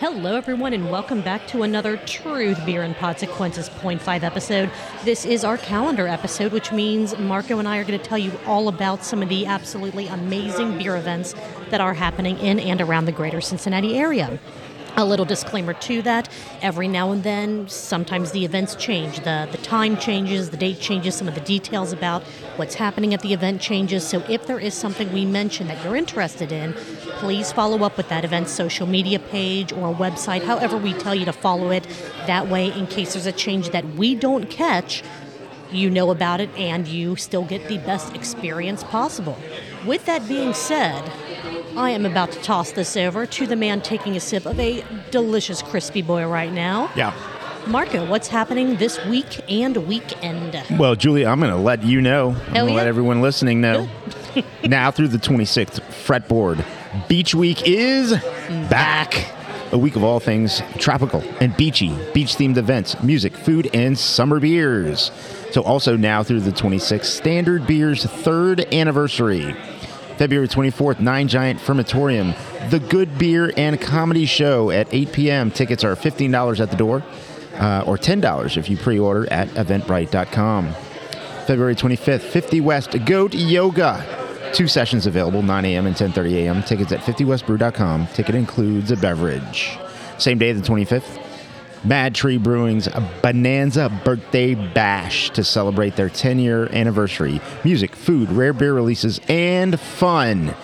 [0.00, 4.72] Hello, everyone, and welcome back to another Truth Beer and Consequences 0.5 episode.
[5.04, 8.32] This is our calendar episode, which means Marco and I are going to tell you
[8.44, 11.36] all about some of the absolutely amazing beer events
[11.70, 14.40] that are happening in and around the greater Cincinnati area.
[14.98, 16.26] A little disclaimer to that
[16.62, 19.20] every now and then, sometimes the events change.
[19.20, 22.22] The, the time changes, the date changes, some of the details about
[22.56, 24.06] what's happening at the event changes.
[24.06, 26.72] So if there is something we mention that you're interested in,
[27.18, 31.26] please follow up with that event's social media page or website, however we tell you
[31.26, 31.86] to follow it.
[32.26, 35.02] That way, in case there's a change that we don't catch,
[35.70, 39.36] you know about it and you still get the best experience possible.
[39.84, 41.04] With that being said,
[41.76, 44.82] I am about to toss this over to the man taking a sip of a
[45.10, 46.90] delicious crispy boy right now.
[46.96, 47.12] Yeah.
[47.66, 50.58] Marco, what's happening this week and weekend?
[50.78, 52.30] Well, Julie, I'm going to let you know.
[52.30, 52.76] I'm going to yeah.
[52.78, 53.88] let everyone listening know.
[54.64, 56.64] now through the 26th, fretboard.
[57.08, 58.12] Beach Week is
[58.70, 59.32] back.
[59.72, 64.40] A week of all things tropical and beachy, beach themed events, music, food, and summer
[64.40, 65.10] beers.
[65.50, 69.54] So, also now through the 26th, Standard Beer's third anniversary.
[70.16, 72.34] February 24th, Nine Giant Fermentorium,
[72.70, 75.50] the Good Beer and Comedy Show at 8 p.m.
[75.50, 77.02] Tickets are $15 at the door
[77.54, 80.74] uh, or $10 if you pre order at eventbrite.com.
[81.46, 84.04] February 25th, 50 West Goat Yoga.
[84.52, 85.86] Two sessions available, 9 a.m.
[85.86, 86.62] and 10.30 a.m.
[86.62, 88.06] Tickets at 50westbrew.com.
[88.08, 89.78] Ticket includes a beverage.
[90.18, 91.25] Same day, the 25th,
[91.86, 92.88] Mad Tree Brewing's
[93.22, 97.40] Bonanza Birthday Bash to celebrate their 10 year anniversary.
[97.64, 100.54] Music, food, rare beer releases, and fun.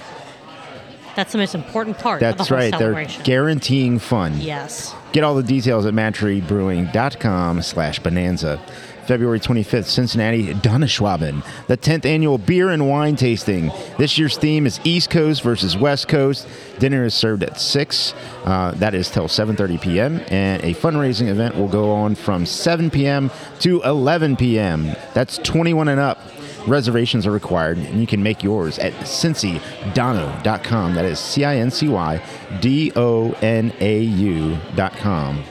[1.14, 2.76] That's the most important part of the That's whole right.
[2.76, 4.40] They're guaranteeing fun.
[4.40, 4.94] yes.
[5.12, 8.60] Get all the details at madtreebrewing.com slash bonanza.
[9.06, 13.70] February 25th, Cincinnati Donauschwaben, the 10th annual beer and wine tasting.
[13.98, 16.46] This year's theme is East Coast versus West Coast.
[16.78, 18.14] Dinner is served at 6.
[18.44, 20.20] Uh, that is till 7.30 p.m.
[20.28, 23.30] And a fundraising event will go on from 7 p.m.
[23.60, 24.94] to 11 p.m.
[25.14, 26.18] That's 21 and up.
[26.66, 30.94] Reservations are required, and you can make yours at cincydono.com.
[30.94, 32.22] That is C-I-N-C-Y
[32.60, 35.42] D-O-N-A-U dot com.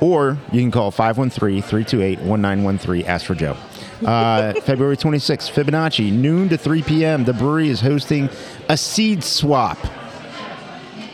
[0.00, 3.04] Or you can call 513-328-1913.
[3.04, 3.56] Ask for Joe.
[4.04, 7.24] Uh, February 26th, Fibonacci, noon to 3 p.m.
[7.24, 8.30] The brewery is hosting
[8.68, 9.78] a seed swap.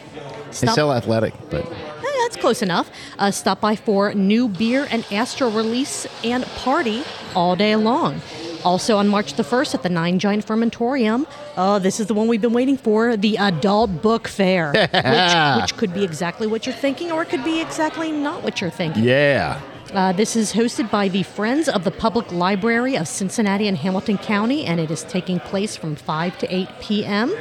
[0.50, 1.64] They sell athletic, but
[2.10, 2.90] Eh, that's close enough.
[3.20, 7.04] Uh, stop by for new beer and Astro release and party
[7.36, 8.22] all day long.
[8.66, 11.26] Also on March the 1st at the Nine Giant Fermentorium,
[11.58, 15.78] oh, this is the one we've been waiting for the Adult Book Fair, which, which
[15.78, 19.04] could be exactly what you're thinking or it could be exactly not what you're thinking.
[19.04, 19.60] yeah.
[19.94, 24.20] Uh, this is hosted by the Friends of the Public Library of Cincinnati and Hamilton
[24.20, 27.36] County, and it is taking place from 5 to 8 p.m.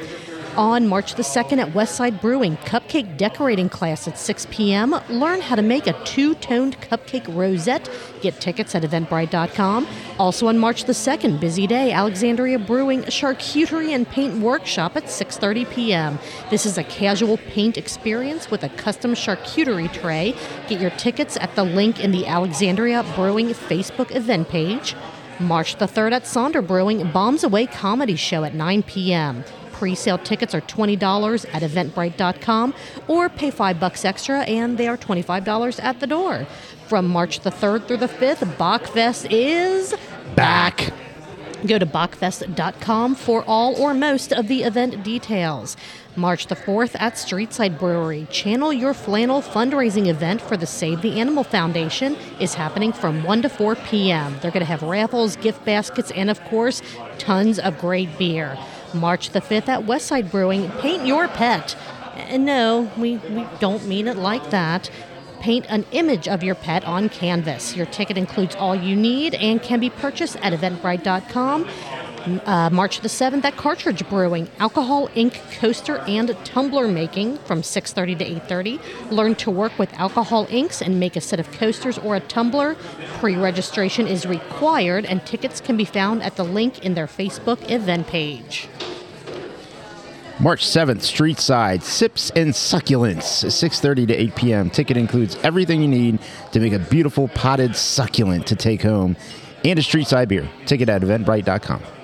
[0.58, 4.93] On March the 2nd at Westside Brewing, cupcake decorating class at 6 p.m.
[5.08, 7.88] Learn how to make a two toned cupcake rosette.
[8.22, 9.87] Get tickets at eventbrite.com.
[10.19, 15.70] Also on March the 2nd, busy day, Alexandria Brewing charcuterie and paint workshop at 6:30
[15.70, 16.19] p.m.
[16.50, 20.34] This is a casual paint experience with a custom charcuterie tray.
[20.69, 24.96] Get your tickets at the link in the Alexandria Brewing Facebook event page.
[25.38, 29.44] March the 3rd at Sonder Brewing, Bombs Away Comedy Show at 9 p.m.
[29.78, 32.75] Pre-sale tickets are $20 at eventbrite.com
[33.06, 36.48] or pay 5 bucks extra and they are $25 at the door.
[36.88, 39.94] From March the 3rd through the 5th, Bockfest is
[40.34, 40.92] Back.
[41.64, 45.76] Go to bockfest.com for all or most of the event details.
[46.16, 51.20] March the 4th at Streetside Brewery, Channel Your Flannel fundraising event for the Save the
[51.20, 54.36] Animal Foundation is happening from 1 to 4 p.m.
[54.40, 56.82] They're going to have raffles, gift baskets, and of course,
[57.19, 58.58] tons of great beer.
[58.94, 61.76] March the 5th at Westside Brewing, Paint Your Pet.
[62.14, 64.90] And no, we, we don't mean it like that.
[65.40, 67.76] Paint an image of your pet on canvas.
[67.76, 71.69] Your ticket includes all you need and can be purchased at eventbrite.com.
[72.26, 78.19] Uh, March the 7th at Cartridge Brewing, alcohol ink coaster and tumbler making from 6:30
[78.19, 78.81] to 8:30.
[79.11, 82.76] Learn to work with alcohol inks and make a set of coasters or a tumbler.
[83.19, 88.06] Pre-registration is required and tickets can be found at the link in their Facebook event
[88.06, 88.69] page.
[90.41, 94.70] March 7th, Street Side, Sips and Succulents, 6.30 to 8 p.m.
[94.70, 96.20] Ticket includes everything you need
[96.53, 99.17] to make a beautiful potted succulent to take home
[99.65, 100.49] and a Street Side beer.
[100.65, 101.97] Ticket at eventbrite.com.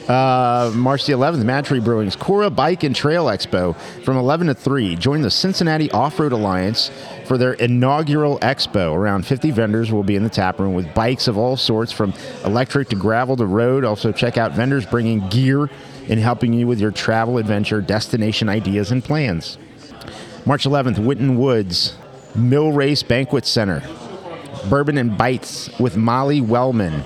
[0.08, 3.74] Uh, March the 11th, Mad Brewing's Cora Bike and Trail Expo
[4.04, 4.98] from 11 to 3.
[4.98, 6.92] Join the Cincinnati Off Road Alliance
[7.26, 8.94] for their inaugural expo.
[8.94, 12.14] Around 50 vendors will be in the tap room with bikes of all sorts, from
[12.44, 13.86] electric to gravel to road.
[13.86, 15.70] Also, check out vendors bringing gear
[16.10, 19.58] and helping you with your travel adventure, destination ideas, and plans.
[20.46, 21.96] March 11th, Winton Woods,
[22.36, 23.82] Mill Race Banquet Center.
[24.70, 27.04] Bourbon and Bites with Molly Wellman.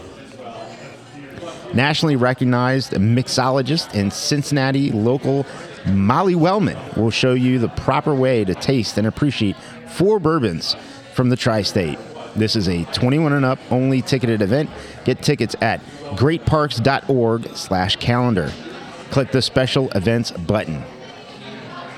[1.74, 5.46] Nationally recognized mixologist and Cincinnati local
[5.86, 9.56] Molly Wellman will show you the proper way to taste and appreciate
[9.88, 10.76] four bourbons
[11.14, 11.98] from the tri state.
[12.36, 14.70] This is a 21 and up only ticketed event.
[15.06, 15.82] Get tickets at
[16.16, 18.52] greatparks.org slash calendar.
[19.12, 20.84] Click the special events button.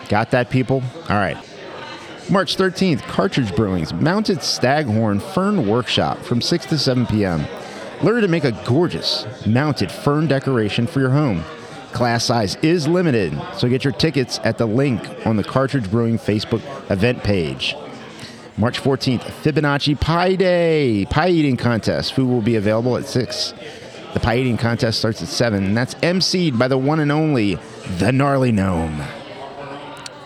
[0.08, 0.82] Got that, people?
[1.10, 1.38] All right.
[2.30, 7.46] March 13th, Cartridge Brewing's Mounted Staghorn Fern Workshop from 6 to 7 p.m.
[8.02, 11.44] Learn to make a gorgeous mounted fern decoration for your home.
[11.92, 16.18] Class size is limited, so get your tickets at the link on the Cartridge Brewing
[16.18, 17.76] Facebook event page.
[18.58, 22.14] March 14th, Fibonacci Pie Day, pie eating contest.
[22.14, 23.54] Food will be available at 6.
[24.14, 27.56] The pie eating contest starts at 7, and that's emceed by the one and only,
[27.98, 29.04] the Gnarly Gnome.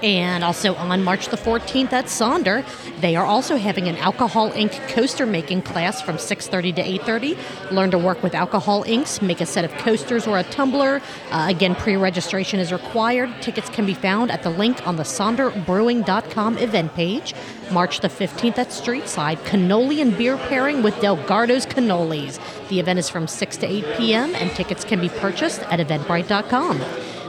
[0.03, 2.65] And also on March the 14th at Sonder,
[2.99, 7.37] they are also having an alcohol ink coaster making class from 6:30 to 8:30.
[7.71, 11.01] Learn to work with alcohol inks, make a set of coasters or a tumbler.
[11.31, 13.29] Uh, again, pre-registration is required.
[13.41, 17.33] Tickets can be found at the link on the SonderBrewing.com event page.
[17.71, 22.39] March the 15th at Streetside, cannoli and beer pairing with Delgardo's Cannolis.
[22.67, 24.35] The event is from 6 to 8 p.m.
[24.35, 26.81] and tickets can be purchased at Eventbrite.com.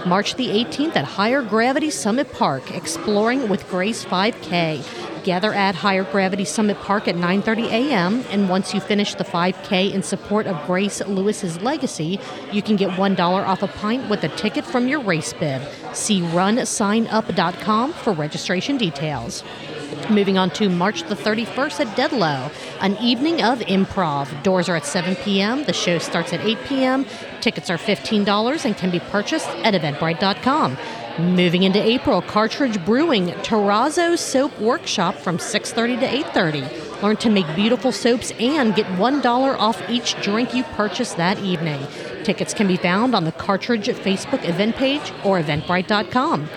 [0.06, 4.84] March the 18th at Higher Gravity Summit Park, exploring with Grace 5K.
[5.25, 8.25] gather at Higher Gravity Summit Park at 9:30 a.m.
[8.30, 12.20] And once you finish the 5K in support of Grace Lewis's legacy,
[12.52, 15.62] you can get one dollar off a pint with a ticket from your race bib.
[15.94, 19.42] See runsignup.com for registration details.
[20.11, 22.50] Moving on to March the 31st at Deadlow,
[22.81, 24.43] an evening of improv.
[24.43, 25.64] Doors are at 7 p.m.
[25.64, 27.07] The show starts at 8 p.m.
[27.41, 30.76] Tickets are $15 and can be purchased at eventbrite.com.
[31.19, 37.03] Moving into April, Cartridge Brewing Terrazzo Soap Workshop from 6:30 to 8:30.
[37.03, 41.87] Learn to make beautiful soaps and get $1 off each drink you purchase that evening.
[42.25, 46.49] Tickets can be found on the Cartridge Facebook event page or eventbrite.com.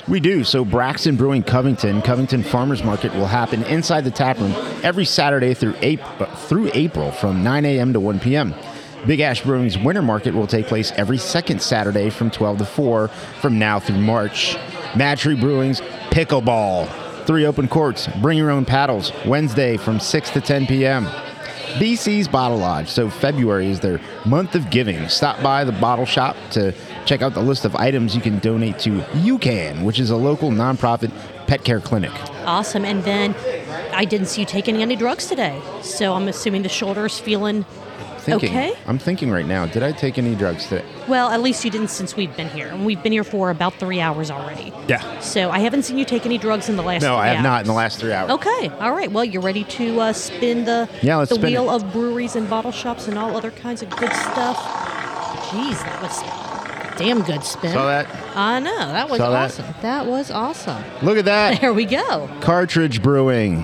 [0.07, 0.43] We do.
[0.43, 4.53] So Braxton Brewing Covington, Covington Farmers Market will happen inside the tap room
[4.83, 7.93] every Saturday through April, through April from 9 a.m.
[7.93, 8.53] to 1 p.m.
[9.05, 13.07] Big Ash Brewing's Winter Market will take place every second Saturday from 12 to 4
[13.07, 14.55] from now through March.
[14.95, 15.81] Mad Tree Brewing's
[16.11, 16.87] Pickleball.
[17.25, 18.07] Three open courts.
[18.21, 19.11] Bring your own paddles.
[19.25, 21.07] Wednesday from 6 to 10 p.m.
[21.79, 22.87] BC's Bottle Lodge.
[22.87, 25.07] So February is their month of giving.
[25.09, 26.73] Stop by the bottle shop to
[27.05, 30.51] check out the list of items you can donate to UCAN, which is a local
[30.51, 31.11] nonprofit
[31.47, 32.11] pet care clinic.
[32.45, 32.85] Awesome.
[32.85, 33.35] And then
[33.93, 35.61] I didn't see you taking any drugs today.
[35.81, 37.65] So I'm assuming the shoulder's feeling
[38.21, 38.73] Thinking, Okay.
[38.85, 40.85] I'm thinking right now, did I take any drugs today?
[41.07, 42.67] well, at least you didn't since we've been here.
[42.67, 44.71] And we've been here for about three hours already.
[44.87, 45.19] Yeah.
[45.19, 47.61] So I haven't seen you take any drugs in the last No, I have not
[47.61, 48.29] in the last three hours.
[48.31, 48.69] Okay.
[48.79, 49.11] All right.
[49.11, 51.75] Well, you're ready to uh, spin the Yeah, let's the spin wheel it.
[51.83, 54.57] of breweries and bottle shops and all other kinds of good stuff.
[55.49, 57.73] Jeez, that was damn good spin.
[57.73, 58.07] Saw that?
[58.37, 58.77] I know.
[58.77, 59.45] That was Saw that?
[59.45, 59.65] awesome.
[59.81, 60.83] That was awesome.
[61.01, 61.59] Look at that.
[61.61, 62.29] There we go.
[62.41, 63.63] Cartridge Brewing.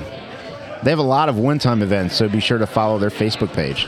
[0.84, 3.54] They have a lot of one time events, so be sure to follow their Facebook
[3.54, 3.88] page.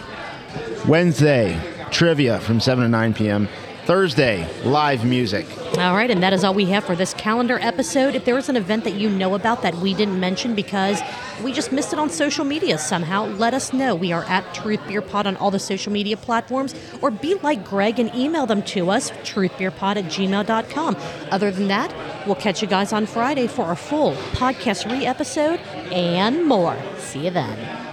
[0.87, 1.59] Wednesday,
[1.91, 3.47] trivia from 7 to 9 p.m.
[3.85, 5.47] Thursday, live music.
[5.79, 8.13] All right, and that is all we have for this calendar episode.
[8.13, 11.01] If there is an event that you know about that we didn't mention because
[11.43, 13.95] we just missed it on social media somehow, let us know.
[13.95, 17.65] We are at Truth Beer Pod on all the social media platforms, or be like
[17.65, 20.95] Greg and email them to us, truthbeerpod at gmail.com.
[21.31, 21.91] Other than that,
[22.27, 25.59] we'll catch you guys on Friday for our full podcast re episode
[25.91, 26.77] and more.
[26.97, 27.88] See you then.